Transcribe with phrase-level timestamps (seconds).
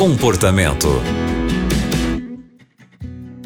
[0.00, 0.88] Comportamento.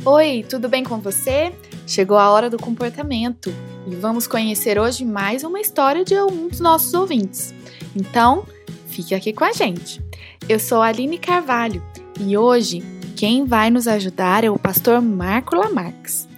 [0.05, 1.53] Oi, tudo bem com você?
[1.85, 3.53] Chegou a hora do comportamento
[3.89, 7.53] e vamos conhecer hoje mais uma história de um dos nossos ouvintes.
[7.97, 8.47] Então,
[8.87, 10.01] fique aqui com a gente.
[10.49, 11.83] Eu sou Aline Carvalho
[12.21, 12.85] e hoje
[13.17, 16.29] quem vai nos ajudar é o pastor Marco Lamarques.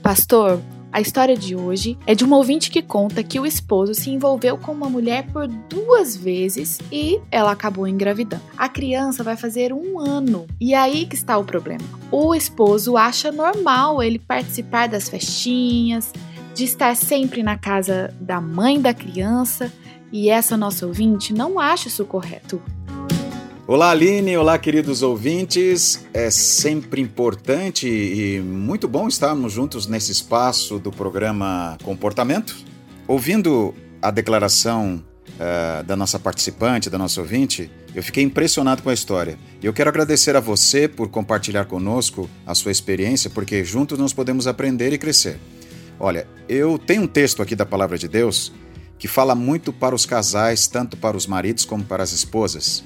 [0.00, 0.60] Pastor,
[0.96, 4.56] a história de hoje é de um ouvinte que conta que o esposo se envolveu
[4.56, 8.42] com uma mulher por duas vezes e ela acabou engravidando.
[8.56, 11.84] A criança vai fazer um ano e aí que está o problema.
[12.10, 16.14] O esposo acha normal ele participar das festinhas,
[16.54, 19.70] de estar sempre na casa da mãe da criança
[20.10, 22.58] e essa nossa ouvinte não acha isso correto.
[23.68, 24.36] Olá, Aline.
[24.36, 26.06] Olá, queridos ouvintes.
[26.14, 32.56] É sempre importante e muito bom estarmos juntos nesse espaço do programa Comportamento.
[33.08, 38.94] Ouvindo a declaração uh, da nossa participante, da nossa ouvinte, eu fiquei impressionado com a
[38.94, 39.36] história.
[39.60, 44.46] Eu quero agradecer a você por compartilhar conosco a sua experiência, porque juntos nós podemos
[44.46, 45.40] aprender e crescer.
[45.98, 48.52] Olha, eu tenho um texto aqui da Palavra de Deus
[48.96, 52.84] que fala muito para os casais, tanto para os maridos como para as esposas.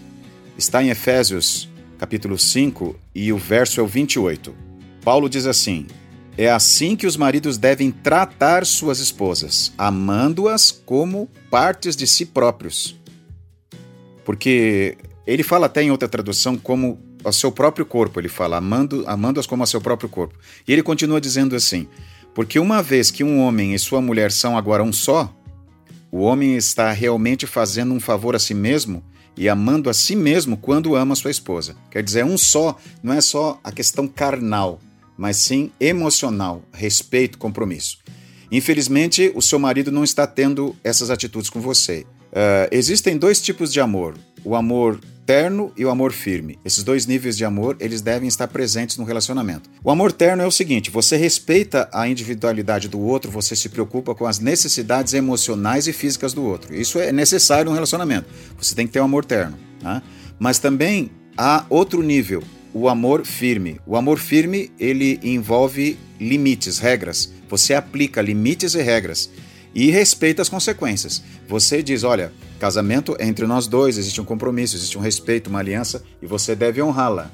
[0.61, 4.55] Está em Efésios, capítulo 5, e o verso é o 28.
[5.03, 5.87] Paulo diz assim:
[6.37, 13.01] É assim que os maridos devem tratar suas esposas, amando-as como partes de si próprios.
[14.23, 19.03] Porque ele fala até em outra tradução como ao seu próprio corpo, ele fala, amando,
[19.07, 20.35] amando-as como ao seu próprio corpo.
[20.69, 21.89] E ele continua dizendo assim:
[22.35, 25.35] Porque uma vez que um homem e sua mulher são agora um só,
[26.13, 29.03] o homem está realmente fazendo um favor a si mesmo
[29.37, 31.77] e amando a si mesmo quando ama sua esposa.
[31.91, 34.81] Quer dizer, um só não é só a questão carnal,
[35.17, 37.99] mas sim emocional, respeito, compromisso.
[38.51, 42.07] Infelizmente, o seu marido não está tendo essas atitudes com você.
[42.31, 46.59] Uh, existem dois tipos de amor: o amor terno e o amor firme.
[46.65, 49.71] Esses dois níveis de amor, eles devem estar presentes no relacionamento.
[49.85, 54.13] O amor terno é o seguinte, você respeita a individualidade do outro, você se preocupa
[54.13, 56.75] com as necessidades emocionais e físicas do outro.
[56.75, 58.29] Isso é necessário no relacionamento.
[58.59, 59.57] Você tem que ter um amor terno.
[59.81, 60.03] Né?
[60.37, 62.43] Mas também há outro nível,
[62.75, 63.81] o amor firme.
[63.87, 67.33] O amor firme, ele envolve limites, regras.
[67.49, 69.31] Você aplica limites e regras
[69.75, 71.23] e respeita as consequências.
[71.49, 75.59] Você diz, olha, casamento é entre nós dois, existe um compromisso, existe um respeito, uma
[75.59, 77.31] aliança e você deve honrá-la.